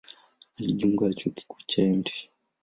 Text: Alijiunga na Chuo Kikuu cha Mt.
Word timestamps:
Alijiunga 0.59 1.07
na 1.07 1.13
Chuo 1.13 1.29
Kikuu 1.31 1.61
cha 1.67 1.81
Mt. 1.83 2.09